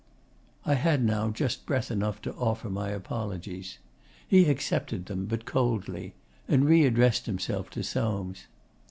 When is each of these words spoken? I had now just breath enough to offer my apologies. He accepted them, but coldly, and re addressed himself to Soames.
I 0.65 0.73
had 0.73 1.03
now 1.05 1.29
just 1.29 1.67
breath 1.67 1.91
enough 1.91 2.23
to 2.23 2.33
offer 2.33 2.71
my 2.71 2.89
apologies. 2.89 3.77
He 4.27 4.49
accepted 4.49 5.05
them, 5.05 5.27
but 5.27 5.45
coldly, 5.45 6.15
and 6.47 6.65
re 6.65 6.85
addressed 6.87 7.27
himself 7.27 7.69
to 7.69 7.83
Soames. 7.83 8.47